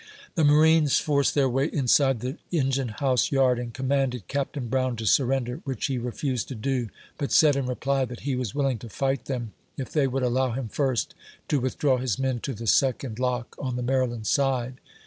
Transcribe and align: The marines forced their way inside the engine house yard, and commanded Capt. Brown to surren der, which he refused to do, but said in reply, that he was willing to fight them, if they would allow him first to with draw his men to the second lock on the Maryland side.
The 0.33 0.43
marines 0.43 0.97
forced 0.97 1.35
their 1.35 1.47
way 1.47 1.67
inside 1.67 2.21
the 2.21 2.39
engine 2.51 2.87
house 2.87 3.31
yard, 3.31 3.59
and 3.59 3.71
commanded 3.71 4.27
Capt. 4.27 4.59
Brown 4.67 4.95
to 4.95 5.03
surren 5.03 5.43
der, 5.45 5.55
which 5.57 5.85
he 5.85 5.99
refused 5.99 6.47
to 6.47 6.55
do, 6.55 6.89
but 7.19 7.31
said 7.31 7.55
in 7.55 7.67
reply, 7.67 8.05
that 8.05 8.21
he 8.21 8.35
was 8.35 8.55
willing 8.55 8.79
to 8.79 8.89
fight 8.89 9.25
them, 9.25 9.53
if 9.77 9.91
they 9.93 10.07
would 10.07 10.23
allow 10.23 10.53
him 10.53 10.69
first 10.69 11.13
to 11.49 11.59
with 11.59 11.77
draw 11.77 11.97
his 11.97 12.17
men 12.17 12.39
to 12.39 12.55
the 12.55 12.65
second 12.65 13.19
lock 13.19 13.55
on 13.59 13.75
the 13.75 13.83
Maryland 13.83 14.25
side. 14.25 14.81